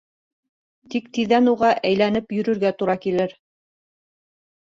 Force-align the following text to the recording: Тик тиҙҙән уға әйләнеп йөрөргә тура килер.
Тик 0.93 1.09
тиҙҙән 1.17 1.49
уға 1.51 1.67
әйләнеп 1.89 2.33
йөрөргә 2.37 2.71
тура 2.79 2.95
килер. 3.05 3.35